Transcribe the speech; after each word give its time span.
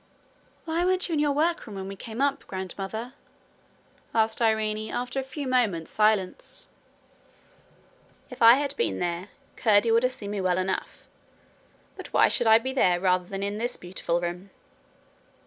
'Why 0.65 0.83
weren't 0.83 1.07
you 1.07 1.13
in 1.13 1.19
your 1.19 1.31
workroom 1.31 1.75
when 1.75 1.87
we 1.87 1.95
came 1.95 2.21
up, 2.21 2.47
grandmother?' 2.47 3.13
asked 4.15 4.41
Irene, 4.41 4.89
after 4.89 5.19
a 5.19 5.23
few 5.23 5.45
moments' 5.47 5.91
silence. 5.91 6.69
'If 8.31 8.41
I 8.41 8.55
had 8.55 8.75
been 8.77 8.97
there, 8.97 9.29
Curdie 9.57 9.91
would 9.91 10.01
have 10.01 10.11
seen 10.11 10.31
me 10.31 10.41
well 10.41 10.57
enough. 10.57 11.03
But 11.95 12.11
why 12.11 12.29
should 12.29 12.47
I 12.47 12.57
be 12.57 12.73
there 12.73 12.99
rather 12.99 13.25
than 13.25 13.43
in 13.43 13.59
this 13.59 13.77
beautiful 13.77 14.19
room?' 14.19 14.49